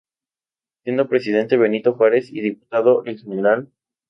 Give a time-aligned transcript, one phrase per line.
[0.83, 3.69] Siendo Presidente Benito Juárez y Diputado el Gral.